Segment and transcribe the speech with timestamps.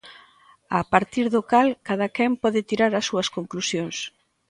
[0.79, 3.97] A partir do cal cadaquén "pode tirar as súas conclusións".